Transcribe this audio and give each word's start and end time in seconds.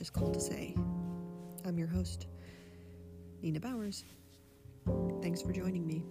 just 0.00 0.14
called 0.14 0.32
to 0.32 0.40
say 0.40 0.74
I'm 1.66 1.76
your 1.76 1.86
host, 1.86 2.26
Nina 3.42 3.60
Bowers. 3.60 4.02
Thanks 5.20 5.42
for 5.42 5.52
joining 5.52 5.86
me. 5.86 6.06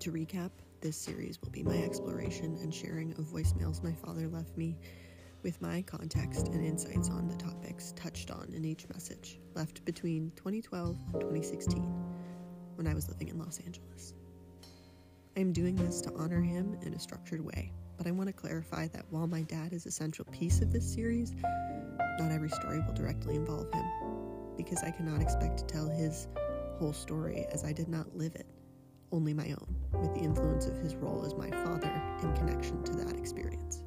To 0.00 0.10
recap, 0.10 0.50
this 0.80 0.96
series 0.96 1.40
will 1.40 1.50
be 1.50 1.62
my 1.62 1.76
exploration 1.76 2.58
and 2.62 2.74
sharing 2.74 3.12
of 3.12 3.26
voicemails 3.26 3.84
my 3.84 3.92
father 3.92 4.26
left 4.26 4.56
me 4.56 4.76
with 5.44 5.62
my 5.62 5.82
context 5.82 6.48
and 6.48 6.66
insights 6.66 7.10
on 7.10 7.28
the 7.28 7.36
topics 7.36 7.92
touched 7.92 8.32
on 8.32 8.52
in 8.56 8.64
each 8.64 8.88
message 8.88 9.38
left 9.54 9.84
between 9.84 10.32
2012 10.34 10.96
and 11.12 11.20
2016 11.20 11.80
when 12.74 12.88
I 12.88 12.94
was 12.94 13.08
living 13.08 13.28
in 13.28 13.38
Los 13.38 13.60
Angeles. 13.60 14.14
I 15.36 15.40
am 15.40 15.52
doing 15.52 15.76
this 15.76 16.00
to 16.00 16.12
honor 16.16 16.40
him 16.40 16.76
in 16.82 16.92
a 16.92 16.98
structured 16.98 17.44
way, 17.44 17.70
but 17.96 18.08
I 18.08 18.10
want 18.10 18.26
to 18.26 18.32
clarify 18.32 18.88
that 18.88 19.04
while 19.10 19.28
my 19.28 19.42
dad 19.42 19.72
is 19.72 19.86
a 19.86 19.92
central 19.92 20.26
piece 20.32 20.60
of 20.60 20.72
this 20.72 20.92
series, 20.92 21.36
not 22.20 22.30
every 22.30 22.50
story 22.50 22.80
will 22.80 22.92
directly 22.92 23.34
involve 23.34 23.72
him, 23.72 23.86
because 24.56 24.82
I 24.82 24.90
cannot 24.90 25.22
expect 25.22 25.58
to 25.58 25.64
tell 25.64 25.88
his 25.88 26.28
whole 26.78 26.92
story 26.92 27.46
as 27.50 27.64
I 27.64 27.72
did 27.72 27.88
not 27.88 28.14
live 28.14 28.34
it, 28.34 28.46
only 29.10 29.32
my 29.32 29.48
own, 29.48 29.76
with 30.00 30.14
the 30.14 30.20
influence 30.20 30.66
of 30.66 30.76
his 30.78 30.94
role 30.94 31.24
as 31.24 31.34
my 31.34 31.50
father 31.64 31.90
in 32.22 32.34
connection 32.34 32.82
to 32.84 32.92
that 32.92 33.16
experience. 33.16 33.82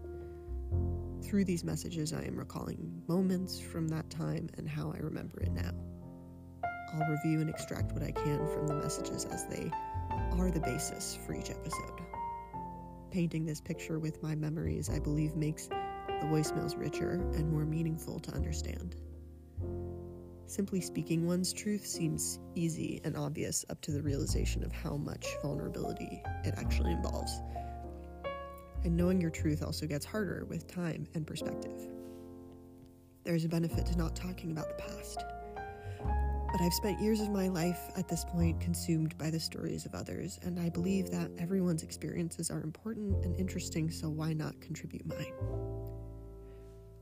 Through 1.24 1.46
these 1.46 1.64
messages, 1.64 2.12
I 2.12 2.24
am 2.24 2.36
recalling 2.36 3.04
moments 3.08 3.60
from 3.60 3.88
that 3.90 4.10
time 4.10 4.50
and 4.58 4.68
how 4.68 4.92
I 4.92 4.98
remember 4.98 5.40
it 5.40 5.52
now. 5.52 5.72
I'll 6.94 7.10
review 7.10 7.42
and 7.42 7.50
extract 7.50 7.92
what 7.92 8.04
I 8.04 8.12
can 8.12 8.48
from 8.48 8.68
the 8.68 8.76
messages 8.76 9.26
as 9.26 9.46
they 9.48 9.72
are 10.38 10.52
the 10.52 10.60
basis 10.60 11.18
for 11.26 11.34
each 11.34 11.50
episode. 11.50 12.02
Painting 13.12 13.46
this 13.46 13.62
picture 13.62 14.00
with 14.00 14.22
my 14.24 14.36
memories, 14.36 14.90
I 14.90 15.00
believe, 15.00 15.36
makes 15.36 15.70
the 16.24 16.30
voicemails 16.30 16.80
richer 16.80 17.12
and 17.12 17.52
more 17.52 17.66
meaningful 17.66 18.20
to 18.20 18.32
understand. 18.32 18.96
Simply 20.46 20.80
speaking 20.80 21.26
one's 21.28 21.52
truth 21.52 21.86
seems 21.86 22.40
easy 22.56 23.02
and 23.04 23.18
obvious 23.18 23.66
up 23.70 23.82
to 23.82 23.92
the 23.92 24.02
realization 24.02 24.64
of 24.64 24.72
how 24.72 24.96
much 24.96 25.26
vulnerability 25.42 26.22
it 26.44 26.54
actually 26.58 26.92
involves. 26.92 27.42
And 28.84 28.96
knowing 28.96 29.20
your 29.20 29.32
truth 29.32 29.64
also 29.64 29.86
gets 29.86 30.06
harder 30.06 30.46
with 30.50 30.68
time 30.68 31.08
and 31.14 31.26
perspective. 31.26 31.90
There's 33.24 33.46
a 33.46 33.50
benefit 33.50 33.86
to 33.88 33.98
not 33.98 34.16
talking 34.16 34.52
about 34.52 34.68
the 34.70 34.84
past. 34.84 35.24
But 36.52 36.62
I've 36.62 36.74
spent 36.74 37.02
years 37.02 37.20
of 37.20 37.32
my 37.32 37.48
life 37.48 37.80
at 37.98 38.08
this 38.08 38.24
point 38.26 38.62
consumed 38.62 39.18
by 39.18 39.32
the 39.32 39.40
stories 39.40 39.86
of 39.86 39.96
others, 39.96 40.40
and 40.44 40.60
I 40.60 40.70
believe 40.70 41.10
that 41.10 41.32
everyone's 41.40 41.82
experiences 41.82 42.52
are 42.52 42.62
important 42.62 43.26
and 43.26 43.36
interesting, 43.38 43.90
so 43.90 44.10
why 44.10 44.34
not 44.34 44.62
contribute 44.62 45.06
mine? 45.08 45.73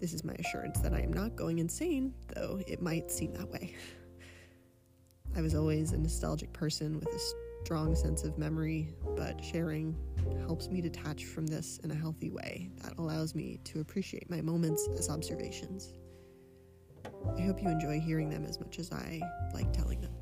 This 0.02 0.14
is 0.16 0.24
my 0.24 0.34
assurance 0.40 0.80
that 0.80 0.94
I 0.94 1.02
am 1.02 1.14
not 1.14 1.36
going 1.36 1.60
insane, 1.60 2.16
though 2.34 2.60
it 2.66 2.82
might 2.82 3.12
seem 3.12 3.34
that 3.34 3.48
way. 3.48 3.76
I 5.36 5.42
was 5.44 5.54
always 5.54 5.92
a 5.92 5.98
nostalgic 5.98 6.52
person 6.54 7.00
with 7.00 7.08
a 7.08 7.20
strong 7.64 7.94
sense 7.94 8.24
of 8.24 8.36
memory, 8.40 8.96
but 9.16 9.42
sharing 9.46 9.96
helps 10.40 10.70
me 10.70 10.82
detach 10.82 11.26
from 11.26 11.46
this 11.46 11.78
in 11.84 11.92
a 11.92 11.96
healthy 11.96 12.32
way 12.32 12.72
that 12.82 12.98
allows 12.98 13.36
me 13.36 13.60
to 13.66 13.80
appreciate 13.80 14.28
my 14.28 14.42
moments 14.42 14.90
as 14.98 15.08
observations. 15.08 15.94
I 17.38 17.42
hope 17.42 17.62
you 17.62 17.70
enjoy 17.70 18.00
hearing 18.00 18.32
them 18.32 18.44
as 18.44 18.60
much 18.60 18.80
as 18.80 18.92
I 18.92 19.22
like 19.54 19.72
telling 19.72 20.02
them. 20.02 20.14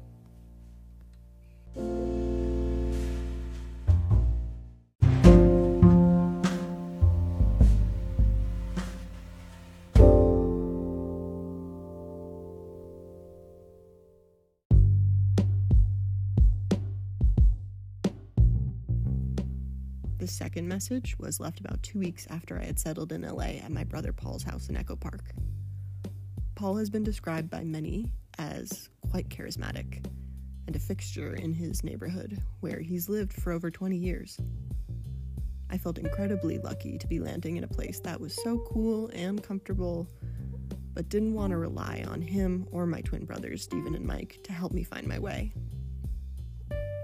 Second 20.29 20.67
message 20.67 21.17
was 21.17 21.39
left 21.39 21.59
about 21.59 21.81
two 21.81 21.97
weeks 21.97 22.27
after 22.29 22.59
I 22.59 22.63
had 22.63 22.79
settled 22.79 23.11
in 23.11 23.23
LA 23.23 23.57
at 23.63 23.71
my 23.71 23.83
brother 23.83 24.13
Paul's 24.13 24.43
house 24.43 24.69
in 24.69 24.77
Echo 24.77 24.95
Park. 24.95 25.31
Paul 26.53 26.77
has 26.77 26.89
been 26.89 27.03
described 27.03 27.49
by 27.49 27.63
many 27.63 28.11
as 28.37 28.89
quite 29.09 29.29
charismatic 29.29 30.05
and 30.67 30.75
a 30.75 30.79
fixture 30.79 31.33
in 31.33 31.51
his 31.51 31.83
neighborhood, 31.83 32.39
where 32.59 32.79
he's 32.79 33.09
lived 33.09 33.33
for 33.33 33.51
over 33.51 33.71
20 33.71 33.97
years. 33.97 34.39
I 35.71 35.79
felt 35.79 35.97
incredibly 35.97 36.59
lucky 36.59 36.99
to 36.99 37.07
be 37.07 37.19
landing 37.19 37.57
in 37.57 37.63
a 37.63 37.67
place 37.67 37.99
that 38.01 38.21
was 38.21 38.35
so 38.43 38.59
cool 38.59 39.09
and 39.13 39.41
comfortable, 39.41 40.07
but 40.93 41.09
didn't 41.09 41.33
want 41.33 41.51
to 41.51 41.57
rely 41.57 42.05
on 42.07 42.21
him 42.21 42.67
or 42.71 42.85
my 42.85 43.01
twin 43.01 43.25
brothers, 43.25 43.63
Stephen 43.63 43.95
and 43.95 44.05
Mike, 44.05 44.39
to 44.43 44.53
help 44.53 44.73
me 44.73 44.83
find 44.83 45.07
my 45.07 45.17
way. 45.17 45.51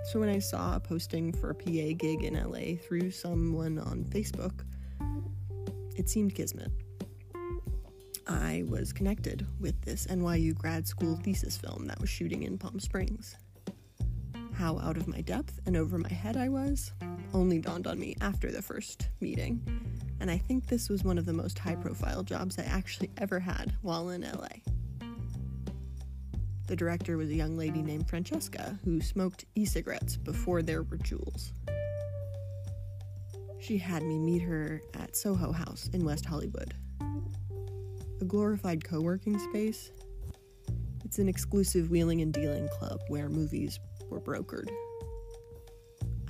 So 0.06 0.20
when 0.20 0.30
I 0.30 0.38
saw 0.38 0.76
a 0.76 0.80
posting 0.80 1.34
for 1.34 1.50
a 1.50 1.56
PA 1.56 1.96
gig 1.98 2.24
in 2.24 2.36
LA 2.36 2.78
through 2.78 3.10
someone 3.10 3.80
on 3.80 4.06
Facebook, 4.06 4.64
it 5.98 6.08
seemed 6.10 6.36
kismet. 6.36 6.72
I 8.28 8.64
was 8.68 8.94
connected 8.94 9.48
with 9.60 9.82
this 9.82 10.06
NYU 10.06 10.54
grad 10.54 10.88
school 10.88 11.16
thesis 11.16 11.58
film 11.58 11.88
that 11.88 12.00
was 12.00 12.10
shooting 12.10 12.44
in 12.44 12.60
Palm 12.60 12.80
Springs. 12.80 13.36
How 14.54 14.78
out 14.78 14.98
of 14.98 15.08
my 15.08 15.22
depth 15.22 15.60
and 15.66 15.76
over 15.76 15.98
my 15.98 16.14
head 16.14 16.38
I 16.38 16.50
was 16.50 16.92
only 17.34 17.58
dawned 17.58 17.88
on 17.88 18.00
me 18.00 18.16
after 18.22 18.52
the 18.52 18.62
first 18.62 19.10
meeting, 19.22 19.60
and 20.20 20.30
I 20.30 20.38
think 20.38 20.68
this 20.68 20.88
was 20.88 21.04
one 21.04 21.18
of 21.18 21.26
the 21.26 21.34
most 21.34 21.58
high 21.58 21.76
profile 21.76 22.22
jobs 22.22 22.60
I 22.60 22.64
actually 22.64 23.10
ever 23.18 23.40
had 23.40 23.74
while 23.82 24.10
in 24.10 24.22
LA. 24.22 24.75
The 26.68 26.76
director 26.76 27.16
was 27.16 27.30
a 27.30 27.36
young 27.36 27.58
lady 27.58 27.84
named 27.84 28.09
Francesca 28.09 28.80
who 28.84 29.00
smoked 29.00 29.46
e 29.53 29.66
cigarettes 29.66 30.18
before 30.18 30.64
there 30.64 30.81
were 30.81 30.98
Juuls. 30.98 31.52
She 33.59 33.78
had 33.78 34.02
me 34.02 34.18
meet 34.18 34.42
her 34.42 34.81
at 34.96 35.16
Soho 35.16 35.52
House 35.52 35.90
in 35.94 36.03
West 36.03 36.26
Hollywood, 36.26 36.74
a 38.20 38.26
glorified 38.26 38.84
co 38.84 39.00
working 39.00 39.38
space. 39.38 39.92
It's 41.03 41.20
an 41.20 41.30
exclusive 41.30 41.92
wheeling 41.92 42.22
and 42.22 42.34
dealing 42.34 42.68
club 42.80 43.00
where 43.09 43.30
movies 43.30 43.80
were 44.09 44.20
brokered. 44.20 44.70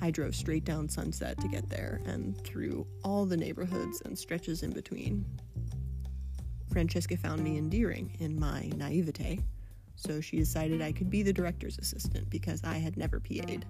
I 0.00 0.10
drove 0.10 0.34
straight 0.34 0.64
down 0.64 0.90
Sunset 0.90 1.38
to 1.40 1.48
get 1.48 1.70
there 1.70 2.02
and 2.04 2.38
through 2.44 2.86
all 3.02 3.24
the 3.24 3.38
neighborhoods 3.38 4.02
and 4.02 4.18
stretches 4.18 4.62
in 4.62 4.72
between. 4.72 5.24
Francesca 6.70 7.16
found 7.16 7.42
me 7.42 7.56
endearing 7.56 8.14
in 8.20 8.38
my 8.38 8.70
naivete, 8.76 9.40
so 9.96 10.20
she 10.20 10.36
decided 10.36 10.80
I 10.80 10.92
could 10.92 11.10
be 11.10 11.22
the 11.22 11.32
director's 11.32 11.78
assistant 11.78 12.30
because 12.30 12.62
I 12.62 12.78
had 12.78 12.96
never 12.96 13.18
PA'd. 13.18 13.66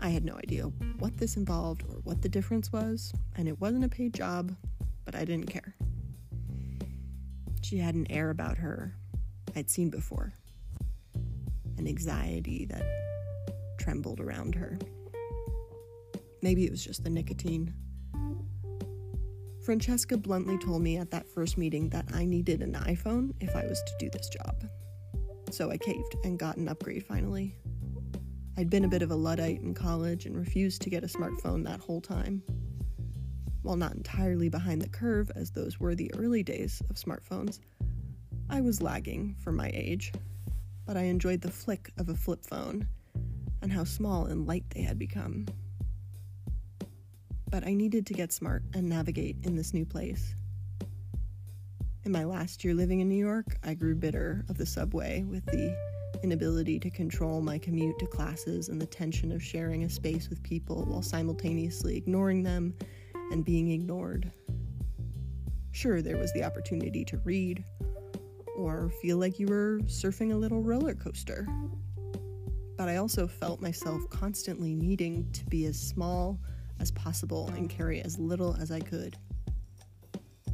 I 0.00 0.08
had 0.08 0.24
no 0.24 0.34
idea 0.34 0.64
what 0.98 1.16
this 1.16 1.36
involved 1.36 1.84
or 1.84 2.00
what 2.02 2.22
the 2.22 2.28
difference 2.28 2.72
was, 2.72 3.12
and 3.36 3.46
it 3.46 3.60
wasn't 3.60 3.84
a 3.84 3.88
paid 3.88 4.14
job, 4.14 4.56
but 5.04 5.14
I 5.14 5.24
didn't 5.24 5.46
care. 5.46 5.76
She 7.62 7.78
had 7.78 7.94
an 7.94 8.10
air 8.10 8.30
about 8.30 8.58
her 8.58 8.96
I'd 9.54 9.70
seen 9.70 9.90
before, 9.90 10.32
an 11.76 11.86
anxiety 11.86 12.64
that 12.66 12.84
trembled 13.78 14.18
around 14.18 14.54
her. 14.54 14.78
Maybe 16.40 16.64
it 16.64 16.70
was 16.70 16.84
just 16.84 17.04
the 17.04 17.10
nicotine. 17.10 17.74
Francesca 19.62 20.16
bluntly 20.16 20.58
told 20.58 20.82
me 20.82 20.96
at 20.96 21.12
that 21.12 21.28
first 21.28 21.56
meeting 21.56 21.88
that 21.90 22.06
I 22.12 22.24
needed 22.24 22.62
an 22.62 22.72
iPhone 22.72 23.32
if 23.40 23.54
I 23.54 23.64
was 23.64 23.80
to 23.80 23.92
do 24.00 24.10
this 24.10 24.28
job. 24.28 24.68
So 25.52 25.70
I 25.70 25.78
caved 25.78 26.16
and 26.24 26.36
got 26.36 26.56
an 26.56 26.68
upgrade 26.68 27.06
finally. 27.06 27.54
I'd 28.56 28.70
been 28.70 28.84
a 28.84 28.88
bit 28.88 29.02
of 29.02 29.12
a 29.12 29.16
Luddite 29.16 29.60
in 29.60 29.72
college 29.72 30.26
and 30.26 30.36
refused 30.36 30.82
to 30.82 30.90
get 30.90 31.04
a 31.04 31.06
smartphone 31.06 31.64
that 31.64 31.78
whole 31.78 32.00
time. 32.00 32.42
While 33.62 33.76
not 33.76 33.94
entirely 33.94 34.48
behind 34.48 34.82
the 34.82 34.88
curve, 34.88 35.30
as 35.36 35.52
those 35.52 35.78
were 35.78 35.94
the 35.94 36.12
early 36.16 36.42
days 36.42 36.82
of 36.90 36.96
smartphones, 36.96 37.60
I 38.50 38.60
was 38.60 38.82
lagging 38.82 39.36
for 39.38 39.52
my 39.52 39.70
age, 39.72 40.12
but 40.84 40.96
I 40.96 41.02
enjoyed 41.02 41.40
the 41.40 41.52
flick 41.52 41.92
of 41.98 42.08
a 42.08 42.16
flip 42.16 42.44
phone 42.44 42.88
and 43.62 43.72
how 43.72 43.84
small 43.84 44.26
and 44.26 44.44
light 44.44 44.64
they 44.70 44.82
had 44.82 44.98
become. 44.98 45.46
But 47.52 47.66
I 47.66 47.74
needed 47.74 48.06
to 48.06 48.14
get 48.14 48.32
smart 48.32 48.62
and 48.72 48.88
navigate 48.88 49.36
in 49.42 49.54
this 49.54 49.74
new 49.74 49.84
place. 49.84 50.34
In 52.04 52.10
my 52.10 52.24
last 52.24 52.64
year 52.64 52.72
living 52.72 53.00
in 53.00 53.10
New 53.10 53.14
York, 53.14 53.58
I 53.62 53.74
grew 53.74 53.94
bitter 53.94 54.46
of 54.48 54.56
the 54.56 54.64
subway 54.64 55.22
with 55.22 55.44
the 55.44 55.76
inability 56.22 56.80
to 56.80 56.88
control 56.88 57.42
my 57.42 57.58
commute 57.58 57.98
to 57.98 58.06
classes 58.06 58.70
and 58.70 58.80
the 58.80 58.86
tension 58.86 59.30
of 59.30 59.42
sharing 59.42 59.84
a 59.84 59.90
space 59.90 60.30
with 60.30 60.42
people 60.42 60.86
while 60.86 61.02
simultaneously 61.02 61.94
ignoring 61.94 62.42
them 62.42 62.74
and 63.32 63.44
being 63.44 63.70
ignored. 63.70 64.32
Sure, 65.72 66.00
there 66.00 66.16
was 66.16 66.32
the 66.32 66.44
opportunity 66.44 67.04
to 67.04 67.18
read 67.18 67.62
or 68.56 68.88
feel 69.02 69.18
like 69.18 69.38
you 69.38 69.46
were 69.46 69.80
surfing 69.84 70.32
a 70.32 70.36
little 70.36 70.62
roller 70.62 70.94
coaster. 70.94 71.46
But 72.78 72.88
I 72.88 72.96
also 72.96 73.26
felt 73.28 73.60
myself 73.60 74.00
constantly 74.08 74.74
needing 74.74 75.30
to 75.32 75.44
be 75.44 75.66
as 75.66 75.78
small 75.78 76.40
as 76.80 76.90
possible 76.92 77.48
and 77.56 77.68
carry 77.70 78.00
as 78.02 78.18
little 78.18 78.56
as 78.60 78.70
I 78.70 78.80
could. 78.80 79.16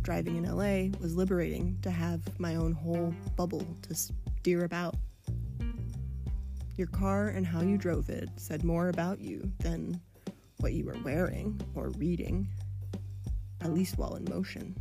driving 0.02 0.36
in 0.36 0.44
LA 0.44 0.96
was 1.00 1.14
liberating 1.14 1.78
to 1.82 1.90
have 1.90 2.22
my 2.40 2.54
own 2.54 2.72
whole 2.72 3.14
bubble 3.36 3.66
to 3.82 3.94
steer 3.94 4.64
about. 4.64 4.94
Your 6.78 6.86
car 6.86 7.28
and 7.28 7.46
how 7.46 7.60
you 7.60 7.76
drove 7.76 8.08
it 8.08 8.30
said 8.36 8.64
more 8.64 8.88
about 8.88 9.18
you 9.20 9.52
than 9.58 10.00
what 10.60 10.72
you 10.72 10.86
were 10.86 10.96
wearing 11.04 11.60
or 11.74 11.90
reading, 11.90 12.48
at 13.60 13.74
least 13.74 13.98
while 13.98 14.14
in 14.14 14.24
motion. 14.30 14.74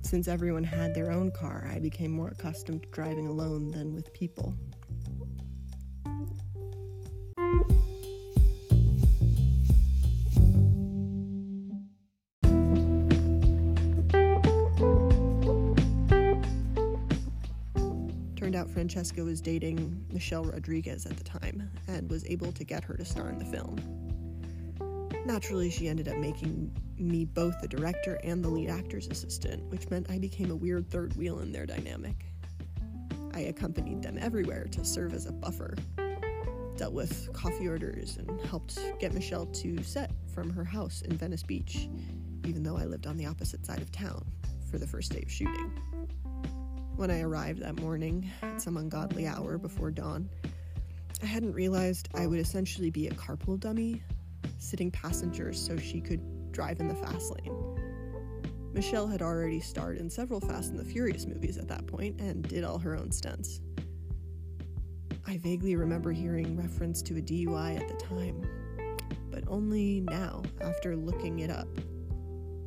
Since 0.00 0.26
everyone 0.26 0.64
had 0.64 0.94
their 0.94 1.12
own 1.12 1.30
car, 1.30 1.68
I 1.70 1.78
became 1.78 2.10
more 2.10 2.28
accustomed 2.28 2.84
to 2.84 2.88
driving 2.88 3.26
alone 3.26 3.70
than 3.70 3.94
with 3.94 4.12
people. 4.14 4.54
Francesca 18.90 19.22
was 19.22 19.40
dating 19.40 20.04
Michelle 20.12 20.42
Rodriguez 20.42 21.06
at 21.06 21.16
the 21.16 21.22
time 21.22 21.70
and 21.86 22.10
was 22.10 22.24
able 22.26 22.50
to 22.50 22.64
get 22.64 22.82
her 22.82 22.94
to 22.94 23.04
star 23.04 23.28
in 23.28 23.38
the 23.38 23.44
film. 23.44 23.78
Naturally, 25.24 25.70
she 25.70 25.86
ended 25.86 26.08
up 26.08 26.16
making 26.16 26.76
me 26.98 27.24
both 27.24 27.60
the 27.60 27.68
director 27.68 28.18
and 28.24 28.44
the 28.44 28.48
lead 28.48 28.68
actor's 28.68 29.06
assistant, 29.06 29.62
which 29.70 29.88
meant 29.90 30.10
I 30.10 30.18
became 30.18 30.50
a 30.50 30.56
weird 30.56 30.90
third 30.90 31.14
wheel 31.14 31.38
in 31.38 31.52
their 31.52 31.66
dynamic. 31.66 32.24
I 33.32 33.42
accompanied 33.42 34.02
them 34.02 34.18
everywhere 34.20 34.64
to 34.72 34.84
serve 34.84 35.14
as 35.14 35.26
a 35.26 35.32
buffer, 35.32 35.76
dealt 36.76 36.92
with 36.92 37.32
coffee 37.32 37.68
orders, 37.68 38.16
and 38.16 38.40
helped 38.40 38.76
get 38.98 39.14
Michelle 39.14 39.46
to 39.46 39.84
set 39.84 40.10
from 40.34 40.50
her 40.50 40.64
house 40.64 41.02
in 41.02 41.16
Venice 41.16 41.44
Beach, 41.44 41.88
even 42.44 42.64
though 42.64 42.76
I 42.76 42.86
lived 42.86 43.06
on 43.06 43.16
the 43.16 43.26
opposite 43.26 43.64
side 43.64 43.82
of 43.82 43.92
town 43.92 44.26
for 44.68 44.78
the 44.78 44.86
first 44.88 45.12
day 45.12 45.22
of 45.22 45.30
shooting. 45.30 45.70
When 47.00 47.10
I 47.10 47.22
arrived 47.22 47.62
that 47.62 47.80
morning, 47.80 48.30
at 48.42 48.60
some 48.60 48.76
ungodly 48.76 49.26
hour 49.26 49.56
before 49.56 49.90
dawn, 49.90 50.28
I 51.22 51.24
hadn't 51.24 51.54
realized 51.54 52.10
I 52.14 52.26
would 52.26 52.38
essentially 52.38 52.90
be 52.90 53.06
a 53.06 53.10
carpool 53.12 53.58
dummy 53.58 54.02
sitting 54.58 54.90
passengers 54.90 55.58
so 55.58 55.78
she 55.78 56.02
could 56.02 56.52
drive 56.52 56.78
in 56.78 56.88
the 56.88 56.94
fast 56.94 57.32
lane. 57.32 57.56
Michelle 58.74 59.06
had 59.06 59.22
already 59.22 59.60
starred 59.60 59.96
in 59.96 60.10
several 60.10 60.40
Fast 60.40 60.72
and 60.72 60.78
the 60.78 60.84
Furious 60.84 61.24
movies 61.24 61.56
at 61.56 61.68
that 61.68 61.86
point 61.86 62.20
and 62.20 62.46
did 62.46 62.64
all 62.64 62.78
her 62.78 62.94
own 62.94 63.10
stunts. 63.10 63.62
I 65.26 65.38
vaguely 65.38 65.76
remember 65.76 66.12
hearing 66.12 66.54
reference 66.54 67.00
to 67.00 67.16
a 67.16 67.22
DUI 67.22 67.80
at 67.80 67.88
the 67.88 67.94
time, 67.94 68.42
but 69.30 69.44
only 69.48 70.02
now, 70.02 70.42
after 70.60 70.94
looking 70.96 71.38
it 71.38 71.48
up, 71.48 71.68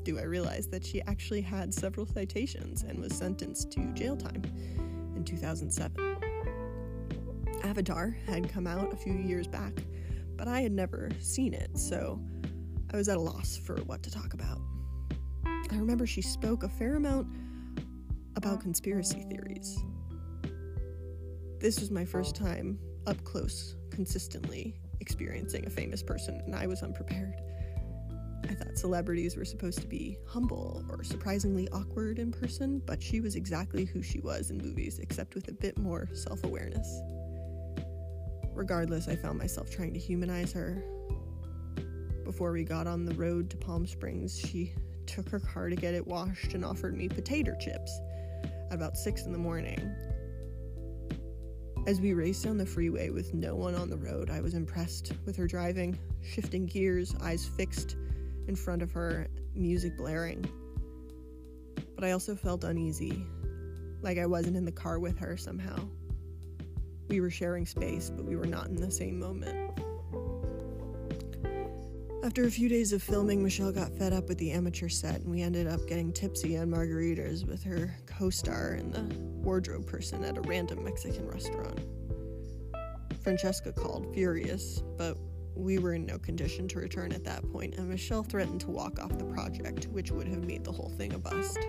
do 0.03 0.19
I 0.19 0.23
realize 0.23 0.67
that 0.67 0.85
she 0.85 1.01
actually 1.03 1.41
had 1.41 1.73
several 1.73 2.05
citations 2.05 2.83
and 2.83 2.99
was 2.99 3.13
sentenced 3.13 3.71
to 3.71 3.79
jail 3.93 4.17
time 4.17 4.43
in 5.15 5.23
2007. 5.23 6.17
Avatar 7.63 8.15
had 8.27 8.49
come 8.49 8.67
out 8.67 8.91
a 8.91 8.97
few 8.97 9.13
years 9.13 9.47
back, 9.47 9.73
but 10.35 10.47
I 10.47 10.61
had 10.61 10.71
never 10.71 11.09
seen 11.19 11.53
it, 11.53 11.77
so 11.77 12.19
I 12.93 12.97
was 12.97 13.07
at 13.07 13.17
a 13.17 13.21
loss 13.21 13.57
for 13.57 13.77
what 13.83 14.03
to 14.03 14.11
talk 14.11 14.33
about. 14.33 14.59
I 15.45 15.77
remember 15.77 16.05
she 16.05 16.21
spoke 16.21 16.63
a 16.63 16.69
fair 16.69 16.95
amount 16.95 17.27
about 18.35 18.59
conspiracy 18.59 19.25
theories. 19.29 19.77
This 21.59 21.79
was 21.79 21.89
my 21.89 22.03
first 22.03 22.35
time 22.35 22.77
up 23.07 23.23
close, 23.23 23.75
consistently 23.89 24.75
experiencing 24.99 25.65
a 25.65 25.69
famous 25.69 26.03
person, 26.03 26.41
and 26.45 26.53
I 26.53 26.67
was 26.67 26.83
unprepared. 26.83 27.35
I 28.49 28.53
thought 28.53 28.77
celebrities 28.77 29.35
were 29.35 29.45
supposed 29.45 29.79
to 29.81 29.87
be 29.87 30.17
humble 30.27 30.83
or 30.89 31.03
surprisingly 31.03 31.67
awkward 31.69 32.19
in 32.19 32.31
person, 32.31 32.81
but 32.85 33.01
she 33.01 33.21
was 33.21 33.35
exactly 33.35 33.85
who 33.85 34.01
she 34.01 34.19
was 34.19 34.51
in 34.51 34.57
movies, 34.57 34.99
except 34.99 35.35
with 35.35 35.47
a 35.47 35.53
bit 35.53 35.77
more 35.77 36.09
self 36.13 36.43
awareness. 36.43 37.01
Regardless, 38.53 39.07
I 39.07 39.15
found 39.15 39.39
myself 39.39 39.69
trying 39.69 39.93
to 39.93 39.99
humanize 39.99 40.51
her. 40.53 40.83
Before 42.23 42.51
we 42.51 42.63
got 42.63 42.87
on 42.87 43.05
the 43.05 43.15
road 43.15 43.49
to 43.49 43.57
Palm 43.57 43.85
Springs, 43.85 44.37
she 44.37 44.73
took 45.05 45.27
her 45.29 45.39
car 45.39 45.69
to 45.69 45.75
get 45.75 45.93
it 45.93 46.05
washed 46.05 46.53
and 46.53 46.63
offered 46.63 46.95
me 46.95 47.09
potato 47.09 47.55
chips 47.59 47.99
at 48.69 48.75
about 48.75 48.97
6 48.97 49.25
in 49.25 49.31
the 49.31 49.37
morning. 49.37 49.79
As 51.85 51.99
we 51.99 52.13
raced 52.13 52.45
down 52.45 52.57
the 52.57 52.65
freeway 52.65 53.09
with 53.09 53.33
no 53.33 53.55
one 53.55 53.75
on 53.75 53.89
the 53.89 53.97
road, 53.97 54.29
I 54.29 54.39
was 54.39 54.53
impressed 54.53 55.13
with 55.25 55.35
her 55.35 55.47
driving, 55.47 55.99
shifting 56.21 56.65
gears, 56.65 57.13
eyes 57.21 57.45
fixed 57.45 57.97
in 58.47 58.55
front 58.55 58.81
of 58.81 58.91
her, 58.91 59.27
music 59.55 59.97
blaring. 59.97 60.45
But 61.95 62.03
I 62.03 62.11
also 62.11 62.35
felt 62.35 62.63
uneasy, 62.63 63.25
like 64.01 64.17
I 64.17 64.25
wasn't 64.25 64.57
in 64.57 64.65
the 64.65 64.71
car 64.71 64.99
with 64.99 65.17
her 65.19 65.37
somehow. 65.37 65.77
We 67.07 67.21
were 67.21 67.29
sharing 67.29 67.65
space, 67.65 68.09
but 68.09 68.25
we 68.25 68.35
were 68.35 68.47
not 68.47 68.67
in 68.67 68.75
the 68.75 68.91
same 68.91 69.19
moment. 69.19 69.71
After 72.23 72.45
a 72.45 72.51
few 72.51 72.69
days 72.69 72.93
of 72.93 73.03
filming, 73.03 73.43
Michelle 73.43 73.73
got 73.73 73.93
fed 73.97 74.13
up 74.13 74.29
with 74.29 74.37
the 74.37 74.51
amateur 74.51 74.87
set, 74.87 75.21
and 75.21 75.29
we 75.29 75.41
ended 75.41 75.67
up 75.67 75.85
getting 75.87 76.13
tipsy 76.13 76.57
on 76.57 76.69
margaritas 76.69 77.45
with 77.45 77.61
her 77.63 77.93
co 78.05 78.29
star 78.29 78.77
and 78.79 78.93
the 78.93 79.03
wardrobe 79.43 79.85
person 79.85 80.23
at 80.23 80.37
a 80.37 80.41
random 80.41 80.85
Mexican 80.85 81.27
restaurant. 81.27 81.81
Francesca 83.21 83.73
called, 83.73 84.13
furious, 84.13 84.83
but 84.97 85.17
we 85.55 85.77
were 85.77 85.93
in 85.93 86.05
no 86.05 86.17
condition 86.17 86.67
to 86.69 86.79
return 86.79 87.11
at 87.11 87.23
that 87.25 87.49
point, 87.51 87.75
and 87.75 87.89
Michelle 87.89 88.23
threatened 88.23 88.61
to 88.61 88.71
walk 88.71 88.99
off 88.99 89.17
the 89.17 89.25
project, 89.25 89.85
which 89.85 90.11
would 90.11 90.27
have 90.27 90.45
made 90.45 90.63
the 90.63 90.71
whole 90.71 90.89
thing 90.97 91.13
a 91.13 91.17
bust. 91.17 91.59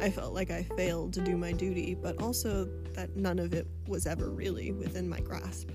I 0.00 0.10
felt 0.10 0.34
like 0.34 0.50
I 0.50 0.64
failed 0.76 1.12
to 1.14 1.20
do 1.20 1.36
my 1.36 1.52
duty, 1.52 1.94
but 1.94 2.20
also 2.20 2.68
that 2.94 3.16
none 3.16 3.38
of 3.38 3.54
it 3.54 3.66
was 3.86 4.06
ever 4.06 4.30
really 4.30 4.72
within 4.72 5.08
my 5.08 5.20
grasp. 5.20 5.70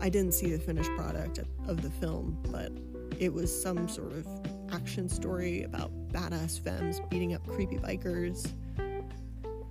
I 0.00 0.08
didn't 0.08 0.34
see 0.34 0.50
the 0.50 0.58
finished 0.58 0.90
product 0.96 1.40
of 1.66 1.82
the 1.82 1.90
film, 1.90 2.38
but 2.50 2.72
it 3.18 3.32
was 3.32 3.50
some 3.62 3.88
sort 3.88 4.12
of 4.12 4.26
action 4.72 5.08
story 5.08 5.62
about 5.62 5.90
badass 6.08 6.60
femmes 6.60 7.00
beating 7.10 7.34
up 7.34 7.46
creepy 7.46 7.78
bikers, 7.78 8.52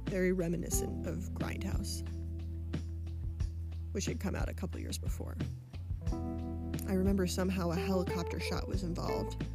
very 0.08 0.32
reminiscent 0.32 1.08
of 1.08 1.30
Grindhouse, 1.34 2.04
which 3.92 4.06
had 4.06 4.20
come 4.20 4.36
out 4.36 4.50
a 4.50 4.54
couple 4.54 4.80
years 4.80 4.98
before. 4.98 5.36
I 6.88 6.94
remember 6.94 7.28
somehow 7.28 7.72
a 7.72 7.76
helicopter 7.76 8.40
shot 8.40 8.68
was 8.68 8.84
involved. 8.84 9.46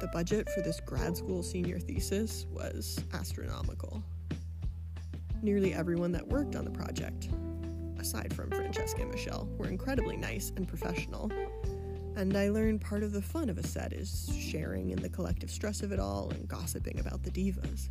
The 0.00 0.08
budget 0.08 0.48
for 0.50 0.62
this 0.62 0.80
grad 0.80 1.16
school 1.16 1.42
senior 1.42 1.78
thesis 1.78 2.46
was 2.50 2.98
astronomical. 3.12 4.02
Nearly 5.42 5.74
everyone 5.74 6.12
that 6.12 6.26
worked 6.26 6.56
on 6.56 6.64
the 6.64 6.70
project, 6.70 7.28
aside 7.98 8.32
from 8.32 8.50
Francesca 8.50 9.02
and 9.02 9.10
Michelle, 9.10 9.48
were 9.58 9.68
incredibly 9.68 10.16
nice 10.16 10.52
and 10.56 10.66
professional. 10.66 11.30
And 12.16 12.36
I 12.36 12.48
learned 12.48 12.80
part 12.80 13.02
of 13.02 13.12
the 13.12 13.22
fun 13.22 13.48
of 13.48 13.58
a 13.58 13.66
set 13.66 13.92
is 13.92 14.30
sharing 14.38 14.90
in 14.90 15.00
the 15.00 15.08
collective 15.08 15.50
stress 15.50 15.82
of 15.82 15.92
it 15.92 16.00
all 16.00 16.30
and 16.30 16.48
gossiping 16.48 16.98
about 16.98 17.22
the 17.22 17.30
divas. 17.30 17.88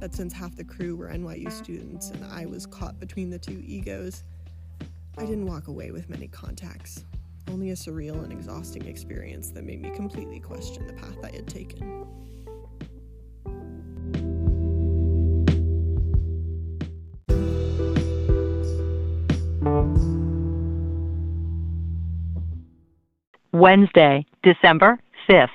But 0.00 0.14
since 0.14 0.32
half 0.32 0.56
the 0.56 0.64
crew 0.64 0.96
were 0.96 1.08
NYU 1.08 1.52
students 1.52 2.10
and 2.10 2.24
I 2.24 2.46
was 2.46 2.66
caught 2.66 2.98
between 2.98 3.30
the 3.30 3.38
two 3.38 3.62
egos, 3.64 4.24
I 5.20 5.26
didn't 5.26 5.44
walk 5.44 5.68
away 5.68 5.90
with 5.90 6.08
many 6.08 6.28
contacts, 6.28 7.04
only 7.50 7.68
a 7.68 7.74
surreal 7.74 8.24
and 8.24 8.32
exhausting 8.32 8.86
experience 8.86 9.50
that 9.50 9.64
made 9.64 9.82
me 9.82 9.90
completely 9.90 10.40
question 10.40 10.86
the 10.86 10.94
path 10.94 11.18
I 11.22 11.30
had 11.30 11.46
taken. 11.46 12.06
Wednesday, 23.52 24.24
December 24.42 24.98
5th 25.28 25.48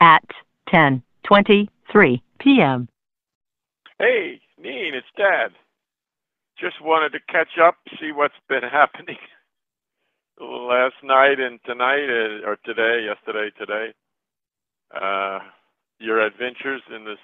at 0.00 0.24
10:23 0.72 2.20
p.m. 2.40 2.88
Hey, 4.00 4.40
Neen, 4.60 4.94
it's 4.94 5.06
Dad. 5.16 5.52
Just 6.60 6.80
wanted 6.82 7.12
to 7.12 7.20
catch 7.32 7.58
up, 7.62 7.76
see 8.00 8.12
what's 8.12 8.34
been 8.48 8.62
happening 8.72 9.18
last 10.40 10.94
night 11.02 11.40
and 11.40 11.58
tonight, 11.66 12.08
uh, 12.08 12.48
or 12.48 12.56
today, 12.64 13.06
yesterday, 13.06 13.50
today. 13.58 13.92
Uh, 14.94 15.38
your 15.98 16.20
adventures 16.24 16.82
in 16.94 17.04
this 17.04 17.18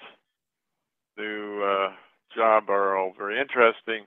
new 1.17 1.63
uh, 1.63 1.89
job 2.35 2.69
are 2.69 2.97
all 2.97 3.13
very 3.17 3.39
interesting. 3.39 4.05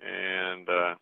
And 0.00 0.68
uh, 0.68 0.94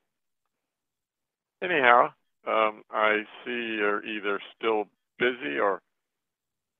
anyhow, 1.63 2.09
um, 2.47 2.83
I 2.91 3.23
see 3.45 3.77
you're 3.79 4.05
either 4.05 4.41
still 4.57 4.85
busy 5.19 5.59
or 5.61 5.81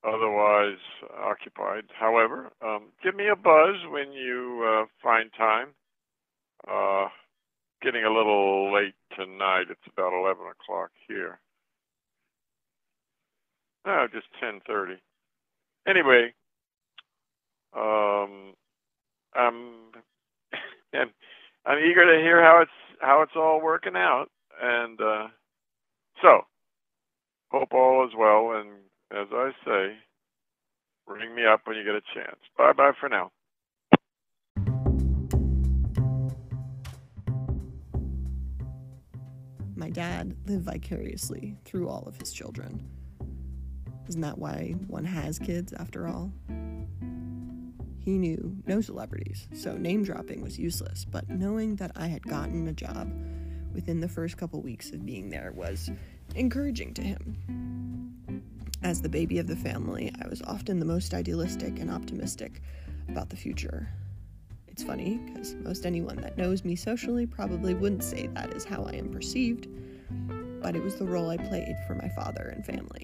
otherwise 0.07 0.77
occupied. 1.21 1.83
However, 1.97 2.51
um, 2.65 2.85
give 3.03 3.15
me 3.15 3.27
a 3.31 3.35
buzz 3.35 3.75
when 3.91 4.11
you 4.11 4.65
uh, 4.67 4.85
find 5.03 5.29
time. 5.37 5.69
Uh, 6.69 7.07
getting 7.81 8.03
a 8.05 8.11
little 8.13 8.73
late 8.73 8.95
tonight. 9.17 9.65
It's 9.69 9.81
about 9.93 10.13
11 10.13 10.43
o'clock 10.47 10.91
here. 11.07 11.39
No, 13.85 14.07
just 14.11 14.27
10:30. 14.41 14.97
Anyway, 15.87 16.33
um, 17.75 18.53
I'm 19.35 19.91
I'm 20.93 21.11
I'm 21.65 21.79
eager 21.79 22.05
to 22.05 22.21
hear 22.21 22.43
how 22.43 22.61
it's 22.61 22.71
how 23.01 23.21
it's 23.23 23.35
all 23.35 23.61
working 23.61 23.95
out, 23.95 24.27
and 24.61 24.99
uh, 25.01 25.27
so 26.21 26.41
hope 27.51 27.73
all 27.73 28.05
is 28.07 28.13
well. 28.17 28.53
And 28.59 28.69
as 29.11 29.27
I 29.33 29.51
say, 29.65 29.97
ring 31.07 31.35
me 31.35 31.43
up 31.45 31.61
when 31.65 31.77
you 31.77 31.83
get 31.85 31.95
a 31.95 32.01
chance. 32.13 32.39
Bye 32.57 32.73
bye 32.73 32.93
for 32.99 33.09
now. 33.09 33.31
My 39.79 39.89
dad 39.89 40.35
lived 40.45 40.65
vicariously 40.65 41.55
through 41.63 41.87
all 41.87 42.03
of 42.05 42.19
his 42.19 42.33
children. 42.33 42.85
Isn't 44.09 44.19
that 44.19 44.37
why 44.37 44.75
one 44.87 45.05
has 45.05 45.39
kids 45.39 45.71
after 45.71 46.05
all? 46.05 46.33
He 47.99 48.17
knew 48.17 48.57
no 48.67 48.81
celebrities, 48.81 49.47
so 49.53 49.77
name 49.77 50.03
dropping 50.03 50.41
was 50.41 50.59
useless, 50.59 51.05
but 51.05 51.29
knowing 51.29 51.77
that 51.77 51.93
I 51.95 52.07
had 52.07 52.23
gotten 52.23 52.67
a 52.67 52.73
job 52.73 53.09
within 53.73 54.01
the 54.01 54.09
first 54.09 54.35
couple 54.35 54.61
weeks 54.61 54.91
of 54.91 55.05
being 55.05 55.29
there 55.29 55.53
was 55.55 55.89
encouraging 56.35 56.93
to 56.95 57.01
him. 57.01 58.43
As 58.83 59.01
the 59.01 59.07
baby 59.07 59.39
of 59.39 59.47
the 59.47 59.55
family, 59.55 60.13
I 60.21 60.27
was 60.27 60.41
often 60.41 60.79
the 60.79 60.85
most 60.85 61.13
idealistic 61.13 61.79
and 61.79 61.89
optimistic 61.89 62.61
about 63.07 63.29
the 63.29 63.37
future. 63.37 63.87
It's 64.79 64.87
funny 64.87 65.19
because 65.25 65.55
most 65.55 65.85
anyone 65.85 66.15
that 66.21 66.37
knows 66.37 66.63
me 66.63 66.73
socially 66.73 67.25
probably 67.25 67.73
wouldn't 67.73 68.01
say 68.01 68.27
that 68.27 68.53
is 68.53 68.63
how 68.63 68.83
I 68.83 68.93
am 68.93 69.09
perceived, 69.09 69.67
but 70.61 70.73
it 70.73 70.81
was 70.81 70.95
the 70.95 71.03
role 71.03 71.29
I 71.29 71.35
played 71.35 71.75
for 71.85 71.95
my 71.95 72.07
father 72.07 72.53
and 72.55 72.65
family. 72.65 73.01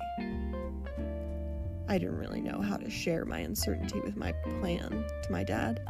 I 1.89 1.97
didn't 1.97 2.17
really 2.17 2.39
know 2.39 2.61
how 2.61 2.77
to 2.77 2.89
share 2.89 3.25
my 3.25 3.39
uncertainty 3.39 3.99
with 3.99 4.15
my 4.15 4.31
plan 4.31 5.05
to 5.23 5.27
my 5.29 5.43
dad. 5.43 5.85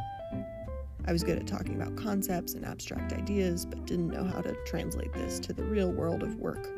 I 1.06 1.12
was 1.12 1.22
good 1.22 1.38
at 1.38 1.46
talking 1.46 1.80
about 1.80 1.94
concepts 1.94 2.54
and 2.54 2.64
abstract 2.64 3.12
ideas, 3.12 3.64
but 3.64 3.86
didn't 3.86 4.08
know 4.08 4.24
how 4.24 4.40
to 4.40 4.56
translate 4.66 5.12
this 5.12 5.38
to 5.38 5.52
the 5.52 5.62
real 5.62 5.92
world 5.92 6.24
of 6.24 6.34
work 6.34 6.68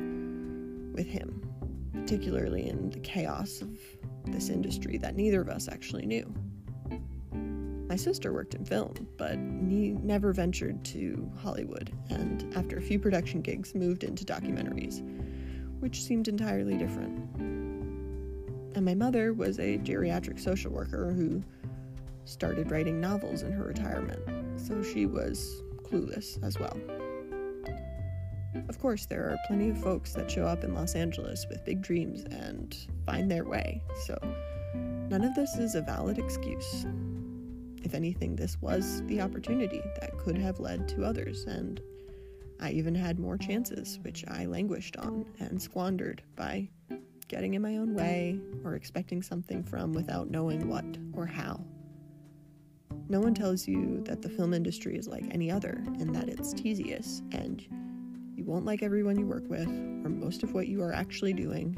with 0.93 1.07
him, 1.07 1.41
particularly 1.93 2.69
in 2.69 2.91
the 2.91 2.99
chaos 2.99 3.63
of 3.63 3.75
this 4.25 4.49
industry 4.49 4.99
that 4.99 5.15
neither 5.15 5.41
of 5.41 5.49
us 5.49 5.67
actually 5.67 6.05
knew. 6.05 6.31
My 7.89 7.95
sister 7.95 8.31
worked 8.31 8.53
in 8.53 8.63
film, 8.65 8.93
but 9.17 9.39
never 9.39 10.31
ventured 10.31 10.85
to 10.85 11.27
Hollywood, 11.41 11.91
and 12.11 12.55
after 12.55 12.77
a 12.77 12.81
few 12.81 12.99
production 12.99 13.41
gigs, 13.41 13.73
moved 13.73 14.03
into 14.03 14.23
documentaries, 14.23 15.01
which 15.79 16.03
seemed 16.03 16.27
entirely 16.27 16.77
different. 16.77 17.17
And 18.75 18.85
my 18.85 18.93
mother 18.93 19.33
was 19.33 19.57
a 19.57 19.79
geriatric 19.79 20.39
social 20.39 20.71
worker 20.71 21.11
who 21.11 21.43
started 22.25 22.69
writing 22.69 23.01
novels 23.01 23.41
in 23.41 23.51
her 23.51 23.63
retirement, 23.63 24.21
so 24.55 24.83
she 24.83 25.07
was 25.07 25.63
clueless 25.77 26.41
as 26.43 26.59
well. 26.59 26.77
Of 28.69 28.77
course, 28.77 29.07
there 29.07 29.23
are 29.31 29.37
plenty 29.47 29.69
of 29.69 29.81
folks 29.81 30.13
that 30.13 30.29
show 30.29 30.45
up 30.45 30.63
in 30.63 30.75
Los 30.75 30.93
Angeles 30.93 31.47
with 31.49 31.65
big 31.65 31.81
dreams 31.81 32.23
and 32.25 32.77
find 33.07 33.31
their 33.31 33.45
way, 33.45 33.81
so 34.05 34.15
none 34.75 35.23
of 35.23 35.33
this 35.33 35.57
is 35.57 35.73
a 35.73 35.81
valid 35.81 36.19
excuse. 36.19 36.85
If 37.83 37.93
anything, 37.93 38.35
this 38.35 38.61
was 38.61 39.01
the 39.07 39.21
opportunity 39.21 39.81
that 39.99 40.17
could 40.17 40.37
have 40.37 40.59
led 40.59 40.87
to 40.89 41.03
others, 41.03 41.45
and 41.45 41.81
I 42.59 42.71
even 42.71 42.93
had 42.93 43.19
more 43.19 43.37
chances, 43.37 43.99
which 44.01 44.25
I 44.27 44.45
languished 44.45 44.97
on 44.97 45.25
and 45.39 45.61
squandered 45.61 46.21
by 46.35 46.69
getting 47.29 47.53
in 47.53 47.61
my 47.61 47.77
own 47.77 47.93
way 47.93 48.39
or 48.65 48.75
expecting 48.75 49.21
something 49.21 49.63
from 49.63 49.93
without 49.93 50.29
knowing 50.29 50.67
what 50.67 50.85
or 51.13 51.25
how. 51.25 51.63
No 53.07 53.19
one 53.19 53.33
tells 53.33 53.67
you 53.67 54.01
that 54.05 54.21
the 54.21 54.29
film 54.29 54.53
industry 54.53 54.97
is 54.97 55.07
like 55.07 55.25
any 55.31 55.49
other 55.49 55.81
and 55.99 56.13
that 56.13 56.27
it's 56.27 56.53
tedious 56.53 57.21
and 57.31 57.65
you 58.35 58.43
won't 58.43 58.65
like 58.65 58.83
everyone 58.83 59.17
you 59.17 59.25
work 59.25 59.47
with 59.47 59.67
or 59.67 60.09
most 60.09 60.43
of 60.43 60.53
what 60.53 60.67
you 60.67 60.81
are 60.81 60.93
actually 60.93 61.33
doing. 61.33 61.75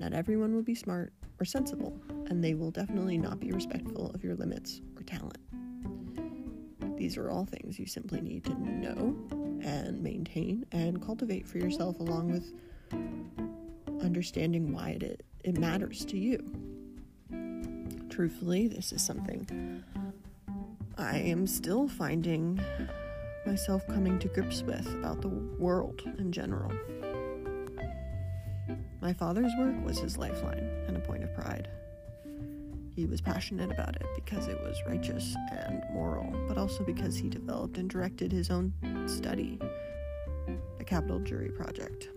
Not 0.00 0.12
everyone 0.12 0.54
will 0.54 0.62
be 0.62 0.74
smart 0.74 1.12
or 1.40 1.44
sensible, 1.44 2.00
and 2.26 2.42
they 2.42 2.54
will 2.54 2.70
definitely 2.70 3.18
not 3.18 3.40
be 3.40 3.52
respectful 3.52 4.10
of 4.10 4.24
your 4.24 4.34
limits 4.34 4.80
talent. 5.08 5.38
These 6.96 7.16
are 7.16 7.30
all 7.30 7.44
things 7.44 7.78
you 7.78 7.86
simply 7.86 8.20
need 8.20 8.44
to 8.44 8.54
know 8.60 9.16
and 9.62 10.02
maintain 10.02 10.66
and 10.72 11.00
cultivate 11.04 11.46
for 11.46 11.58
yourself, 11.58 12.00
along 12.00 12.32
with 12.32 12.52
understanding 14.02 14.72
why 14.72 14.98
it, 15.00 15.24
it 15.44 15.58
matters 15.58 16.04
to 16.06 16.18
you. 16.18 16.38
Truthfully, 18.10 18.68
this 18.68 18.92
is 18.92 19.02
something 19.04 19.82
I 20.96 21.18
am 21.18 21.46
still 21.46 21.88
finding 21.88 22.60
myself 23.46 23.86
coming 23.86 24.18
to 24.18 24.28
grips 24.28 24.62
with 24.62 24.86
about 24.94 25.22
the 25.22 25.28
world 25.28 26.02
in 26.18 26.32
general. 26.32 26.72
My 29.00 29.12
father's 29.12 29.52
work 29.58 29.76
was 29.84 30.00
his 30.00 30.18
lifeline 30.18 30.68
and 30.88 30.96
a 30.96 31.00
point 31.00 31.22
of 31.22 31.32
pride. 31.34 31.68
He 32.98 33.06
was 33.06 33.20
passionate 33.20 33.70
about 33.70 33.94
it 33.94 34.06
because 34.16 34.48
it 34.48 34.60
was 34.60 34.82
righteous 34.84 35.36
and 35.52 35.84
moral, 35.92 36.34
but 36.48 36.58
also 36.58 36.82
because 36.82 37.16
he 37.16 37.28
developed 37.28 37.78
and 37.78 37.88
directed 37.88 38.32
his 38.32 38.50
own 38.50 38.72
study, 39.06 39.56
the 40.78 40.84
Capital 40.84 41.20
Jury 41.20 41.48
Project. 41.48 42.08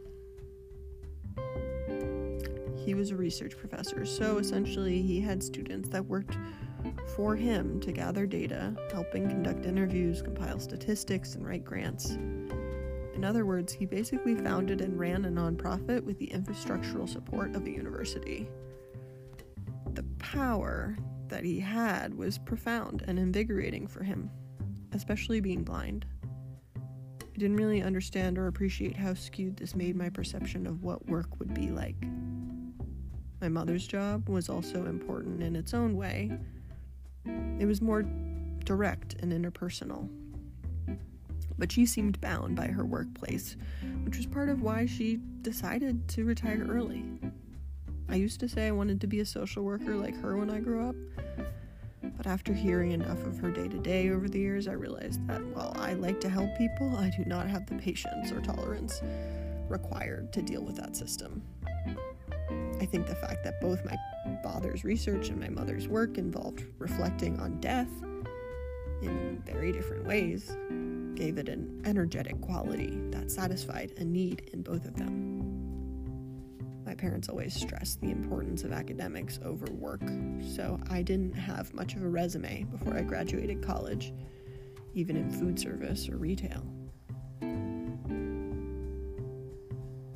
He 2.76 2.96
was 2.96 3.12
a 3.12 3.16
research 3.16 3.56
professor, 3.56 4.08
so 4.08 4.40
essentially 4.40 5.04
he 5.04 5.22
had 5.22 5.44
students 5.44 5.88
that 5.90 6.04
worked 6.04 6.36
for 7.16 7.36
him 7.36 7.80
to 7.82 7.92
gather 7.92 8.26
data, 8.26 8.76
helping 8.92 9.30
conduct 9.30 9.68
interviews, 9.68 10.24
compile 10.24 10.60
statistics, 10.60 11.36
and 11.36 11.46
write 11.46 11.64
grants. 11.64 12.10
In 13.14 13.24
other 13.24 13.46
words, 13.46 13.72
he 13.72 13.86
basically 13.86 14.34
founded 14.34 14.82
and 14.82 14.98
ran 14.98 15.26
a 15.26 15.30
nonprofit 15.30 16.04
with 16.04 16.18
the 16.18 16.32
infrastructural 16.34 17.08
support 17.08 17.56
of 17.56 17.68
a 17.68 17.70
university. 17.70 18.50
Power 20.32 20.96
that 21.28 21.44
he 21.44 21.60
had 21.60 22.14
was 22.14 22.38
profound 22.38 23.04
and 23.06 23.20
invigorating 23.20 23.86
for 23.86 24.02
him, 24.02 24.30
especially 24.94 25.42
being 25.42 25.62
blind. 25.62 26.06
I 26.78 27.38
didn't 27.38 27.58
really 27.58 27.82
understand 27.82 28.38
or 28.38 28.48
appreciate 28.48 28.96
how 28.96 29.14
skewed 29.14 29.58
this 29.58 29.76
made 29.76 29.98
my 29.98 30.08
perception 30.10 30.68
of 30.68 30.84
what 30.84 31.06
work 31.10 31.38
would 31.40 31.54
be 31.54 31.68
like. 31.70 31.98
My 33.42 33.50
mother's 33.50 33.86
job 33.86 34.30
was 34.30 34.48
also 34.48 34.86
important 34.86 35.44
in 35.44 35.54
its 35.54 35.74
own 35.74 35.98
way. 35.98 36.32
It 37.60 37.66
was 37.66 37.82
more 37.82 38.04
direct 38.64 39.16
and 39.16 39.34
interpersonal. 39.34 40.08
But 41.58 41.74
she 41.74 41.86
seemed 41.86 42.22
bound 42.22 42.56
by 42.56 42.68
her 42.68 42.86
workplace, 42.86 43.58
which 44.06 44.16
was 44.16 44.28
part 44.28 44.48
of 44.48 44.62
why 44.62 44.86
she 44.86 45.20
decided 45.42 46.08
to 46.08 46.24
retire 46.24 46.66
early. 46.70 47.04
I 48.12 48.16
used 48.16 48.42
to 48.42 48.50
say 48.50 48.68
I 48.68 48.72
wanted 48.72 49.00
to 49.02 49.08
be 49.08 49.22
a 49.22 49.26
social 49.26 49.64
worker 49.64 49.96
like 49.96 50.20
her 50.22 50.36
when 50.36 50.50
I 50.50 50.60
grew 50.60 50.86
up, 50.86 50.96
but 52.18 52.28
after 52.28 52.52
hearing 52.52 52.92
enough 52.92 53.26
of 53.26 53.40
her 53.40 53.52
day 53.52 53.70
to 53.70 53.78
day 53.78 54.10
over 54.10 54.28
the 54.28 54.38
years, 54.38 54.68
I 54.68 54.74
realized 54.74 55.26
that 55.30 55.42
while 55.56 55.74
I 55.80 55.94
like 55.94 56.20
to 56.22 56.30
help 56.30 56.50
people, 56.58 56.94
I 56.98 57.10
do 57.16 57.24
not 57.26 57.48
have 57.48 57.66
the 57.68 57.76
patience 57.76 58.34
or 58.34 58.42
tolerance 58.42 59.02
required 59.70 60.34
to 60.34 60.42
deal 60.42 60.62
with 60.62 60.76
that 60.76 60.98
system. 60.98 61.42
I 62.82 62.86
think 62.86 63.08
the 63.08 63.16
fact 63.16 63.46
that 63.46 63.62
both 63.62 63.86
my 63.86 63.96
father's 64.44 64.84
research 64.84 65.30
and 65.30 65.40
my 65.40 65.48
mother's 65.48 65.88
work 65.88 66.18
involved 66.18 66.66
reflecting 66.80 67.40
on 67.40 67.62
death 67.62 67.90
in 69.02 69.42
very 69.46 69.72
different 69.72 70.06
ways 70.06 70.58
gave 71.16 71.38
it 71.38 71.48
an 71.48 71.82
energetic 71.86 72.42
quality 72.42 73.00
that 73.12 73.32
satisfied 73.32 73.94
a 73.98 74.04
need 74.04 74.50
in 74.52 74.64
both 74.64 74.84
of 74.84 74.98
them. 74.98 75.31
My 76.92 76.96
parents 76.96 77.30
always 77.30 77.54
stressed 77.54 78.02
the 78.02 78.12
importance 78.12 78.66
of 78.66 78.74
academics 78.74 79.40
over 79.46 79.66
work, 79.72 80.02
so 80.42 80.78
I 80.90 81.02
didn't 81.02 81.32
have 81.32 81.74
much 81.74 81.96
of 81.96 82.04
a 82.04 82.10
resume 82.10 82.66
before 82.70 82.98
I 82.98 83.02
graduated 83.02 83.64
college, 83.64 84.12
even 84.94 85.16
in 85.16 85.32
food 85.32 85.58
service 85.58 86.10
or 86.10 86.18
retail. 86.18 86.62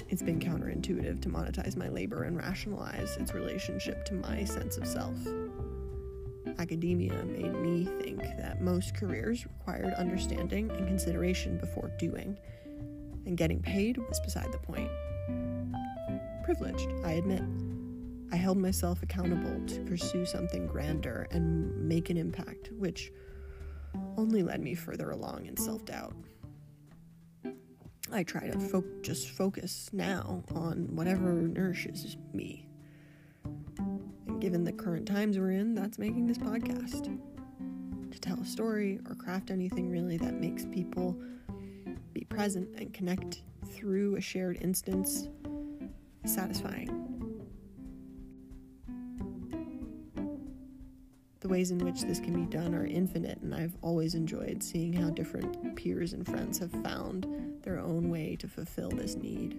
It's 0.09 0.21
been 0.21 0.37
counterintuitive 0.37 1.21
to 1.21 1.29
monetize 1.29 1.77
my 1.77 1.87
labor 1.87 2.23
and 2.23 2.35
rationalize 2.35 3.15
its 3.15 3.33
relationship 3.33 4.03
to 4.07 4.15
my 4.15 4.43
sense 4.43 4.75
of 4.75 4.85
self. 4.85 5.15
Academia 6.59 7.23
made 7.23 7.53
me 7.53 7.85
think 8.01 8.19
that 8.19 8.61
most 8.61 8.93
careers 8.95 9.45
required 9.45 9.93
understanding 9.93 10.69
and 10.71 10.85
consideration 10.85 11.57
before 11.57 11.89
doing, 11.97 12.37
and 13.25 13.37
getting 13.37 13.61
paid 13.61 13.97
was 13.97 14.19
beside 14.19 14.51
the 14.51 14.57
point. 14.57 14.91
Privileged, 16.45 16.91
I 17.03 17.13
admit. 17.13 17.41
I 18.31 18.35
held 18.35 18.59
myself 18.59 19.01
accountable 19.01 19.65
to 19.65 19.81
pursue 19.81 20.27
something 20.27 20.67
grander 20.67 21.27
and 21.31 21.89
make 21.89 22.11
an 22.11 22.17
impact, 22.17 22.69
which 22.77 23.11
only 24.15 24.43
led 24.43 24.61
me 24.61 24.75
further 24.75 25.09
along 25.09 25.47
in 25.47 25.57
self 25.57 25.85
doubt. 25.85 26.13
I 28.11 28.21
try 28.21 28.47
to 28.47 28.59
fo- 28.59 28.83
just 29.01 29.29
focus 29.29 29.89
now 29.91 30.43
on 30.53 30.95
whatever 30.95 31.33
nourishes 31.33 32.15
me 32.31 32.67
And 34.27 34.39
given 34.39 34.63
the 34.63 34.71
current 34.71 35.07
times 35.07 35.39
we're 35.39 35.49
in, 35.51 35.73
that's 35.73 35.97
making 35.97 36.27
this 36.27 36.37
podcast. 36.37 37.17
To 38.11 38.19
tell 38.19 38.39
a 38.39 38.45
story 38.45 38.99
or 39.09 39.15
craft 39.15 39.49
anything 39.49 39.89
really 39.89 40.17
that 40.17 40.35
makes 40.35 40.65
people 40.65 41.17
be 42.13 42.23
present 42.25 42.69
and 42.77 42.93
connect 42.93 43.41
through 43.71 44.15
a 44.17 44.21
shared 44.21 44.59
instance 44.61 45.27
satisfying. 46.27 47.05
The 51.41 51.49
ways 51.49 51.69
in 51.69 51.77
which 51.77 52.01
this 52.01 52.19
can 52.19 52.33
be 52.33 52.49
done 52.49 52.73
are 52.73 52.87
infinite, 52.87 53.39
and 53.41 53.53
I've 53.53 53.77
always 53.83 54.15
enjoyed 54.15 54.63
seeing 54.63 54.93
how 54.93 55.11
different 55.11 55.75
peers 55.75 56.13
and 56.13 56.25
friends 56.25 56.57
have 56.57 56.71
found 56.83 57.27
their 57.61 57.79
own 57.79 58.09
way 58.09 58.35
to 58.37 58.47
fulfill 58.47 58.89
this 58.89 59.15
need. 59.15 59.55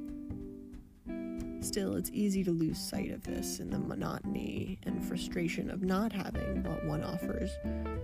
Still, 1.61 1.95
it's 1.95 2.11
easy 2.13 2.43
to 2.43 2.51
lose 2.51 2.79
sight 2.79 3.13
of 3.13 3.23
this 3.23 3.61
in 3.61 3.71
the 3.71 3.79
monotony 3.79 4.79
and 4.83 5.05
frustration 5.05 5.71
of 5.71 5.83
not 5.83 6.13
having 6.13 6.65
what 6.65 6.85
one 6.87 7.05
offers 7.05 7.51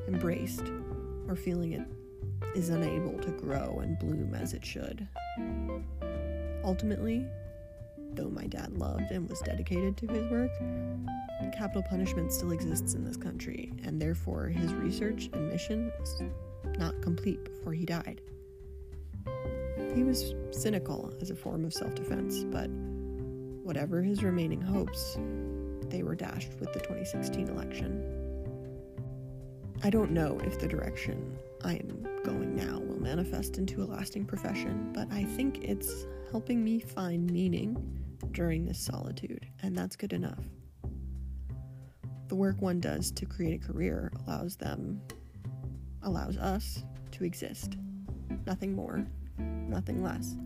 embraced 0.06 0.70
or 1.28 1.34
feeling 1.34 1.72
it 1.72 1.86
is 2.54 2.68
unable 2.68 3.18
to 3.18 3.30
grow 3.30 3.80
and 3.82 3.98
bloom 3.98 4.34
as 4.34 4.52
it 4.52 4.64
should. 4.64 5.08
Ultimately, 6.64 7.26
though 8.16 8.28
my 8.28 8.46
dad 8.46 8.76
loved 8.78 9.10
and 9.10 9.28
was 9.28 9.40
dedicated 9.40 9.96
to 9.98 10.06
his 10.06 10.30
work, 10.30 10.50
capital 11.52 11.82
punishment 11.82 12.32
still 12.32 12.52
exists 12.52 12.94
in 12.94 13.04
this 13.04 13.16
country, 13.16 13.72
and 13.84 14.00
therefore 14.00 14.46
his 14.46 14.72
research 14.74 15.28
and 15.32 15.48
mission 15.48 15.92
was 15.98 16.22
not 16.78 17.00
complete 17.02 17.44
before 17.44 17.72
he 17.72 17.84
died. 17.84 18.20
He 19.94 20.04
was 20.04 20.34
cynical 20.50 21.12
as 21.20 21.30
a 21.30 21.36
form 21.36 21.64
of 21.64 21.72
self 21.72 21.94
defense, 21.94 22.44
but 22.44 22.68
whatever 23.62 24.02
his 24.02 24.22
remaining 24.22 24.60
hopes, 24.60 25.18
they 25.88 26.02
were 26.02 26.14
dashed 26.14 26.52
with 26.58 26.72
the 26.72 26.80
2016 26.80 27.48
election. 27.48 28.22
I 29.84 29.90
don't 29.90 30.12
know 30.12 30.38
if 30.44 30.58
the 30.58 30.68
direction 30.68 31.36
I 31.64 31.74
am 31.74 32.06
going 32.24 32.54
now 32.54 32.78
will 32.78 33.00
manifest 33.00 33.58
into 33.58 33.82
a 33.82 33.84
lasting 33.84 34.24
profession, 34.24 34.90
but 34.94 35.12
I 35.12 35.24
think 35.24 35.64
it's 35.64 36.06
helping 36.30 36.64
me 36.64 36.80
find 36.80 37.30
meaning 37.30 38.01
during 38.32 38.64
this 38.64 38.78
solitude, 38.78 39.46
and 39.62 39.76
that's 39.76 39.96
good 39.96 40.12
enough. 40.12 40.38
The 42.28 42.34
work 42.34 42.60
one 42.62 42.80
does 42.80 43.10
to 43.12 43.26
create 43.26 43.62
a 43.62 43.66
career 43.66 44.10
allows 44.26 44.56
them, 44.56 45.00
allows 46.02 46.36
us 46.38 46.82
to 47.12 47.24
exist. 47.24 47.76
Nothing 48.46 48.74
more, 48.74 49.06
nothing 49.38 50.02
less. 50.02 50.36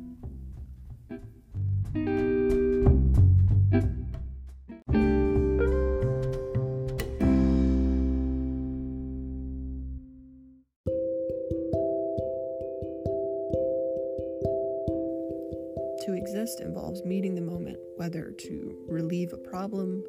Problem, 19.68 20.04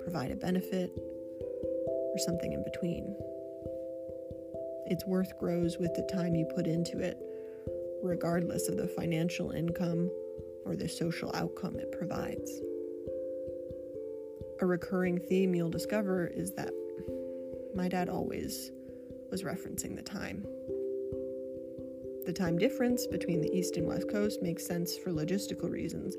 provide 0.00 0.30
a 0.30 0.36
benefit, 0.36 0.90
or 0.96 2.18
something 2.24 2.54
in 2.54 2.64
between. 2.64 3.14
Its 4.86 5.04
worth 5.04 5.38
grows 5.38 5.76
with 5.78 5.92
the 5.94 6.08
time 6.10 6.34
you 6.34 6.46
put 6.54 6.66
into 6.66 7.00
it, 7.00 7.18
regardless 8.02 8.66
of 8.66 8.78
the 8.78 8.88
financial 8.88 9.50
income 9.50 10.10
or 10.64 10.74
the 10.74 10.88
social 10.88 11.30
outcome 11.34 11.76
it 11.76 11.92
provides. 11.92 12.50
A 14.60 14.66
recurring 14.66 15.18
theme 15.18 15.54
you'll 15.54 15.68
discover 15.68 16.28
is 16.28 16.52
that 16.54 16.72
my 17.74 17.88
dad 17.88 18.08
always 18.08 18.70
was 19.30 19.42
referencing 19.42 19.96
the 19.96 20.02
time. 20.02 20.46
The 22.24 22.32
time 22.32 22.56
difference 22.56 23.06
between 23.06 23.42
the 23.42 23.52
East 23.54 23.76
and 23.76 23.86
West 23.86 24.08
Coast 24.08 24.40
makes 24.40 24.66
sense 24.66 24.96
for 24.96 25.10
logistical 25.10 25.70
reasons, 25.70 26.16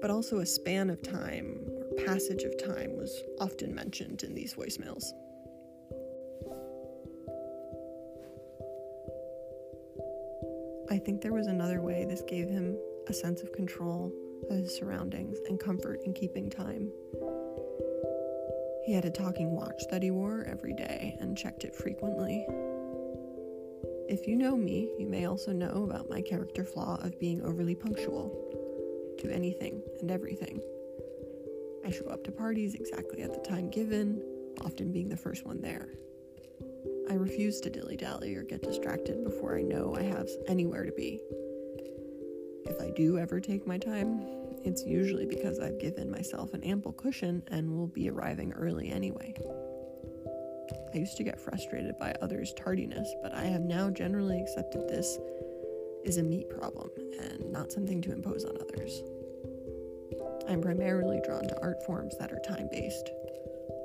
but 0.00 0.10
also 0.10 0.38
a 0.38 0.46
span 0.46 0.88
of 0.88 1.02
time 1.02 1.71
passage 1.92 2.42
of 2.42 2.56
time 2.58 2.96
was 2.96 3.22
often 3.40 3.74
mentioned 3.74 4.22
in 4.22 4.34
these 4.34 4.54
voicemails. 4.54 5.04
I 10.90 10.98
think 10.98 11.22
there 11.22 11.32
was 11.32 11.46
another 11.46 11.80
way 11.80 12.04
this 12.04 12.22
gave 12.22 12.48
him 12.48 12.76
a 13.08 13.12
sense 13.12 13.40
of 13.40 13.52
control 13.52 14.12
of 14.50 14.58
his 14.58 14.76
surroundings 14.76 15.38
and 15.48 15.58
comfort 15.58 16.00
in 16.04 16.12
keeping 16.12 16.50
time. 16.50 16.90
He 18.84 18.92
had 18.92 19.04
a 19.04 19.10
talking 19.10 19.52
watch 19.52 19.82
that 19.90 20.02
he 20.02 20.10
wore 20.10 20.44
every 20.44 20.74
day 20.74 21.16
and 21.20 21.38
checked 21.38 21.64
it 21.64 21.74
frequently. 21.74 22.44
If 24.08 24.26
you 24.26 24.36
know 24.36 24.56
me, 24.56 24.92
you 24.98 25.06
may 25.06 25.24
also 25.24 25.52
know 25.52 25.84
about 25.84 26.10
my 26.10 26.20
character 26.20 26.64
flaw 26.64 26.98
of 27.02 27.18
being 27.18 27.42
overly 27.42 27.74
punctual 27.74 28.30
to 29.18 29.32
anything 29.32 29.80
and 30.00 30.10
everything. 30.10 30.60
I 31.84 31.90
show 31.90 32.06
up 32.06 32.24
to 32.24 32.32
parties 32.32 32.74
exactly 32.74 33.22
at 33.22 33.32
the 33.32 33.48
time 33.48 33.70
given, 33.70 34.22
often 34.64 34.92
being 34.92 35.08
the 35.08 35.16
first 35.16 35.44
one 35.44 35.60
there. 35.60 35.88
I 37.10 37.14
refuse 37.14 37.60
to 37.60 37.70
dilly 37.70 37.96
dally 37.96 38.34
or 38.34 38.42
get 38.42 38.62
distracted 38.62 39.24
before 39.24 39.58
I 39.58 39.62
know 39.62 39.94
I 39.96 40.02
have 40.02 40.28
anywhere 40.46 40.84
to 40.84 40.92
be. 40.92 41.20
If 42.64 42.80
I 42.80 42.90
do 42.90 43.18
ever 43.18 43.40
take 43.40 43.66
my 43.66 43.78
time, 43.78 44.22
it's 44.64 44.84
usually 44.86 45.26
because 45.26 45.58
I've 45.58 45.80
given 45.80 46.10
myself 46.10 46.54
an 46.54 46.62
ample 46.62 46.92
cushion 46.92 47.42
and 47.48 47.76
will 47.76 47.88
be 47.88 48.08
arriving 48.08 48.52
early 48.52 48.90
anyway. 48.90 49.34
I 50.94 50.98
used 50.98 51.16
to 51.16 51.24
get 51.24 51.40
frustrated 51.40 51.98
by 51.98 52.14
others' 52.20 52.54
tardiness, 52.56 53.12
but 53.22 53.34
I 53.34 53.44
have 53.44 53.62
now 53.62 53.90
generally 53.90 54.40
accepted 54.40 54.88
this 54.88 55.18
is 56.04 56.18
a 56.18 56.22
me 56.22 56.44
problem 56.44 56.90
and 57.20 57.50
not 57.50 57.72
something 57.72 58.00
to 58.02 58.12
impose 58.12 58.44
on 58.44 58.56
others. 58.60 59.02
I'm 60.48 60.60
primarily 60.60 61.20
drawn 61.24 61.46
to 61.48 61.60
art 61.60 61.84
forms 61.84 62.16
that 62.18 62.32
are 62.32 62.40
time 62.40 62.68
based, 62.70 63.10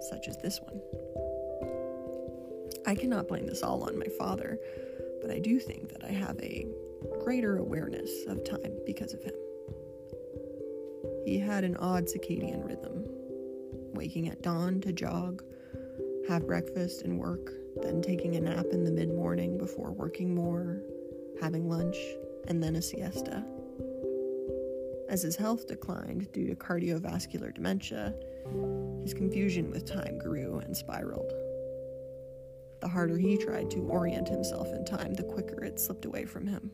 such 0.10 0.28
as 0.28 0.38
this 0.38 0.60
one. 0.62 0.82
I 2.86 2.96
cannot 2.96 3.28
blame 3.28 3.46
this 3.46 3.64
all 3.64 3.84
on 3.84 4.00
my 4.00 4.08
father, 4.18 4.60
but 5.22 5.30
I 5.30 5.40
do 5.40 5.60
think 5.60 5.90
that 5.90 6.04
I 6.04 6.12
have 6.12 6.40
a 6.40 6.68
greater 7.22 7.58
awareness 7.58 8.10
of 8.28 8.44
time 8.44 8.74
because 8.86 9.14
of 9.14 9.24
him. 9.24 9.36
He 11.26 11.38
had 11.38 11.64
an 11.64 11.76
odd 11.78 12.06
circadian 12.06 12.66
rhythm, 12.66 13.04
waking 13.94 14.30
at 14.30 14.42
dawn 14.42 14.80
to 14.82 14.94
jog, 14.94 15.44
have 16.30 16.48
breakfast 16.48 17.02
and 17.02 17.20
work, 17.20 17.52
then 17.82 18.02
taking 18.02 18.36
a 18.36 18.40
nap 18.40 18.68
in 18.72 18.84
the 18.84 18.92
mid 18.92 19.10
morning 19.10 19.58
before 19.58 19.92
working 19.92 20.34
more, 20.34 20.82
having 21.42 21.68
lunch, 21.70 21.98
and 22.48 22.64
then 22.64 22.78
a 22.78 22.82
siesta. 22.82 23.44
As 25.10 25.22
his 25.22 25.38
health 25.38 25.68
declined 25.68 26.32
due 26.34 26.48
to 26.48 26.56
cardiovascular 26.56 27.54
dementia, 27.54 28.14
his 29.02 29.14
confusion 29.14 29.72
with 29.72 29.86
time 29.86 30.18
grew 30.18 30.60
and 30.60 30.76
spiraled. 30.76 31.32
The 32.82 32.90
harder 32.90 33.18
he 33.18 33.38
tried 33.38 33.72
to 33.72 33.80
orient 33.80 34.28
himself 34.28 34.68
in 34.74 34.84
time, 34.86 35.14
the 35.14 35.24
quicker 35.24 35.64
it 35.64 35.80
slipped 35.80 36.06
away 36.06 36.26
from 36.26 36.46
him. 36.46 36.72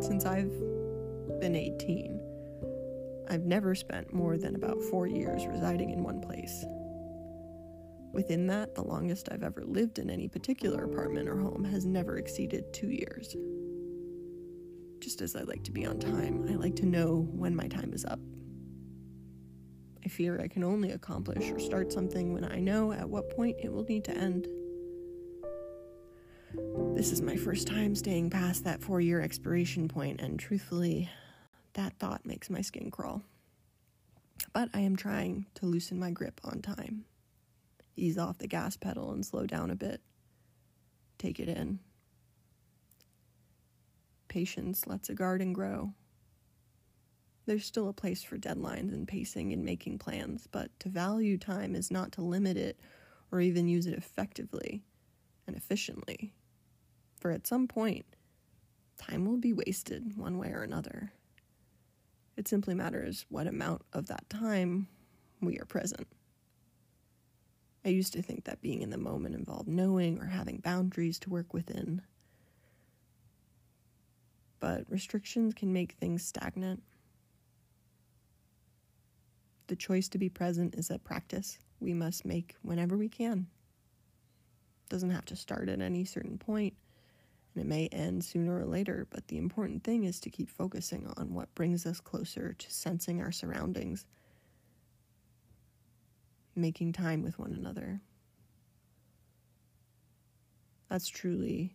Since 0.00 0.26
I've 0.26 0.52
been 1.40 1.56
18, 1.56 2.20
I've 3.30 3.44
never 3.44 3.74
spent 3.74 4.12
more 4.12 4.36
than 4.36 4.54
about 4.54 4.82
four 4.82 5.06
years 5.06 5.46
residing 5.46 5.90
in 5.90 6.02
one 6.02 6.20
place. 6.20 6.64
Within 8.12 8.46
that, 8.48 8.74
the 8.74 8.84
longest 8.84 9.30
I've 9.32 9.42
ever 9.42 9.64
lived 9.64 9.98
in 9.98 10.10
any 10.10 10.28
particular 10.28 10.84
apartment 10.84 11.30
or 11.30 11.38
home 11.38 11.64
has 11.64 11.86
never 11.86 12.18
exceeded 12.18 12.72
two 12.74 12.90
years. 12.90 13.34
Just 15.02 15.20
as 15.20 15.34
I 15.34 15.42
like 15.42 15.64
to 15.64 15.72
be 15.72 15.84
on 15.84 15.98
time, 15.98 16.46
I 16.48 16.54
like 16.54 16.76
to 16.76 16.86
know 16.86 17.26
when 17.32 17.56
my 17.56 17.66
time 17.66 17.92
is 17.92 18.04
up. 18.04 18.20
I 20.04 20.08
fear 20.08 20.40
I 20.40 20.46
can 20.46 20.62
only 20.62 20.92
accomplish 20.92 21.50
or 21.50 21.58
start 21.58 21.92
something 21.92 22.32
when 22.32 22.44
I 22.44 22.60
know 22.60 22.92
at 22.92 23.10
what 23.10 23.28
point 23.34 23.56
it 23.60 23.72
will 23.72 23.82
need 23.82 24.04
to 24.04 24.16
end. 24.16 24.46
This 26.94 27.10
is 27.10 27.20
my 27.20 27.34
first 27.34 27.66
time 27.66 27.96
staying 27.96 28.30
past 28.30 28.62
that 28.62 28.80
four 28.80 29.00
year 29.00 29.20
expiration 29.20 29.88
point, 29.88 30.20
and 30.20 30.38
truthfully, 30.38 31.10
that 31.72 31.98
thought 31.98 32.24
makes 32.24 32.48
my 32.48 32.60
skin 32.60 32.88
crawl. 32.88 33.22
But 34.52 34.68
I 34.72 34.80
am 34.80 34.94
trying 34.94 35.46
to 35.54 35.66
loosen 35.66 35.98
my 35.98 36.12
grip 36.12 36.40
on 36.44 36.62
time, 36.62 37.06
ease 37.96 38.18
off 38.18 38.38
the 38.38 38.46
gas 38.46 38.76
pedal 38.76 39.10
and 39.10 39.26
slow 39.26 39.46
down 39.46 39.72
a 39.72 39.76
bit, 39.76 40.00
take 41.18 41.40
it 41.40 41.48
in. 41.48 41.80
Patience 44.32 44.86
lets 44.86 45.10
a 45.10 45.14
garden 45.14 45.52
grow. 45.52 45.92
There's 47.44 47.66
still 47.66 47.90
a 47.90 47.92
place 47.92 48.22
for 48.22 48.38
deadlines 48.38 48.94
and 48.94 49.06
pacing 49.06 49.52
and 49.52 49.62
making 49.62 49.98
plans, 49.98 50.48
but 50.50 50.70
to 50.80 50.88
value 50.88 51.36
time 51.36 51.74
is 51.74 51.90
not 51.90 52.12
to 52.12 52.22
limit 52.22 52.56
it 52.56 52.80
or 53.30 53.42
even 53.42 53.68
use 53.68 53.84
it 53.84 53.92
effectively 53.92 54.84
and 55.46 55.54
efficiently. 55.54 56.32
For 57.20 57.30
at 57.30 57.46
some 57.46 57.68
point, 57.68 58.06
time 58.96 59.26
will 59.26 59.36
be 59.36 59.52
wasted 59.52 60.16
one 60.16 60.38
way 60.38 60.48
or 60.48 60.62
another. 60.62 61.12
It 62.34 62.48
simply 62.48 62.72
matters 62.72 63.26
what 63.28 63.46
amount 63.46 63.82
of 63.92 64.06
that 64.06 64.30
time 64.30 64.88
we 65.42 65.58
are 65.58 65.66
present. 65.66 66.08
I 67.84 67.90
used 67.90 68.14
to 68.14 68.22
think 68.22 68.44
that 68.44 68.62
being 68.62 68.80
in 68.80 68.88
the 68.88 68.96
moment 68.96 69.34
involved 69.34 69.68
knowing 69.68 70.18
or 70.18 70.24
having 70.24 70.56
boundaries 70.56 71.18
to 71.18 71.28
work 71.28 71.52
within. 71.52 72.00
But 74.62 74.84
restrictions 74.88 75.54
can 75.54 75.72
make 75.72 75.94
things 75.94 76.22
stagnant. 76.22 76.84
The 79.66 79.74
choice 79.74 80.08
to 80.10 80.18
be 80.18 80.28
present 80.28 80.76
is 80.76 80.88
a 80.88 81.00
practice 81.00 81.58
we 81.80 81.92
must 81.92 82.24
make 82.24 82.54
whenever 82.62 82.96
we 82.96 83.08
can. 83.08 83.48
It 84.84 84.88
doesn't 84.88 85.10
have 85.10 85.24
to 85.26 85.36
start 85.36 85.68
at 85.68 85.80
any 85.80 86.04
certain 86.04 86.38
point, 86.38 86.74
and 87.52 87.64
it 87.64 87.66
may 87.66 87.88
end 87.88 88.24
sooner 88.24 88.56
or 88.56 88.64
later, 88.64 89.08
but 89.10 89.26
the 89.26 89.36
important 89.36 89.82
thing 89.82 90.04
is 90.04 90.20
to 90.20 90.30
keep 90.30 90.48
focusing 90.48 91.12
on 91.16 91.34
what 91.34 91.52
brings 91.56 91.84
us 91.84 91.98
closer 91.98 92.52
to 92.52 92.70
sensing 92.70 93.20
our 93.20 93.32
surroundings, 93.32 94.06
making 96.54 96.92
time 96.92 97.24
with 97.24 97.36
one 97.36 97.52
another. 97.52 98.00
That's 100.88 101.08
truly 101.08 101.74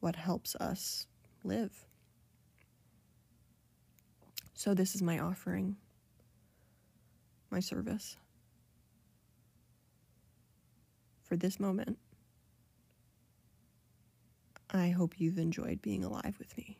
what 0.00 0.16
helps 0.16 0.56
us 0.56 1.06
live. 1.44 1.84
So, 4.58 4.74
this 4.74 4.96
is 4.96 5.02
my 5.02 5.20
offering, 5.20 5.76
my 7.48 7.60
service. 7.60 8.16
For 11.22 11.36
this 11.36 11.60
moment, 11.60 11.96
I 14.68 14.88
hope 14.88 15.20
you've 15.20 15.38
enjoyed 15.38 15.80
being 15.80 16.02
alive 16.02 16.34
with 16.40 16.58
me. 16.58 16.76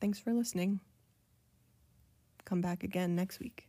Thanks 0.00 0.18
for 0.18 0.32
listening. 0.32 0.80
Come 2.44 2.60
back 2.60 2.82
again 2.82 3.14
next 3.14 3.38
week. 3.38 3.65